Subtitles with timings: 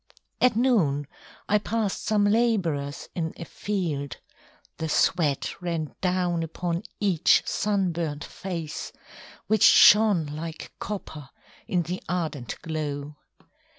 [0.41, 1.05] At noon
[1.47, 4.17] I passed some labourers in a field.
[4.77, 8.91] The sweat ran down upon each sunburnt face,
[9.45, 11.29] Which shone like copper
[11.67, 13.13] in the ardent glow.